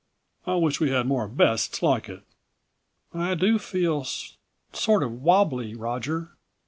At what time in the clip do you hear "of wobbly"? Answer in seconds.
5.03-5.75